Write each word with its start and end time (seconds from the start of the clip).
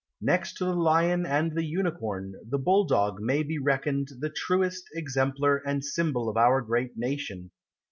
Next 0.21 0.53
to 0.55 0.65
the 0.65 0.73
Lion 0.73 1.27
and 1.27 1.51
the 1.51 1.63
Unicorn 1.63 2.33
The 2.49 2.57
Bulldog 2.57 3.19
may 3.21 3.43
be 3.43 3.59
reckoned 3.59 4.07
The 4.19 4.31
truest 4.35 4.85
Exemplar 4.95 5.57
and 5.63 5.85
symbol 5.85 6.27
Of 6.27 6.37
our 6.37 6.59
great 6.63 6.97
nation. 6.97 7.51